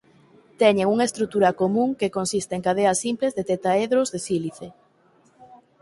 [0.61, 4.67] Teñen unha estrutura común que consiste en cadeas simples de tetraedros de sílice.